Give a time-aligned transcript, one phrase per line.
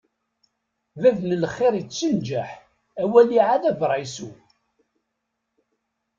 [1.01, 2.49] Bab n lxiṛ ittenǧaḥ,
[3.01, 4.31] a waliɛad abṛaysu.